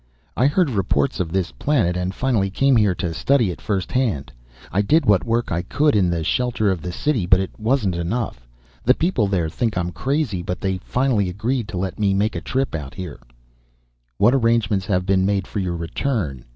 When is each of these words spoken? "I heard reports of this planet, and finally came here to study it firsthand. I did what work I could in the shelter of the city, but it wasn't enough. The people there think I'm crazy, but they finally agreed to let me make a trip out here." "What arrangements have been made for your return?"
"I 0.35 0.47
heard 0.47 0.71
reports 0.71 1.19
of 1.19 1.31
this 1.31 1.51
planet, 1.51 1.95
and 1.95 2.11
finally 2.15 2.49
came 2.49 2.75
here 2.75 2.95
to 2.95 3.13
study 3.13 3.51
it 3.51 3.61
firsthand. 3.61 4.31
I 4.71 4.81
did 4.81 5.05
what 5.05 5.23
work 5.23 5.51
I 5.51 5.61
could 5.61 5.95
in 5.95 6.09
the 6.09 6.23
shelter 6.23 6.71
of 6.71 6.81
the 6.81 6.91
city, 6.91 7.27
but 7.27 7.39
it 7.39 7.51
wasn't 7.59 7.93
enough. 7.93 8.47
The 8.83 8.95
people 8.95 9.27
there 9.27 9.47
think 9.47 9.77
I'm 9.77 9.91
crazy, 9.91 10.41
but 10.41 10.59
they 10.59 10.79
finally 10.79 11.29
agreed 11.29 11.67
to 11.67 11.77
let 11.77 11.99
me 11.99 12.15
make 12.15 12.35
a 12.35 12.41
trip 12.41 12.73
out 12.73 12.95
here." 12.95 13.19
"What 14.17 14.33
arrangements 14.33 14.87
have 14.87 15.05
been 15.05 15.23
made 15.23 15.45
for 15.45 15.59
your 15.59 15.75
return?" 15.75 16.45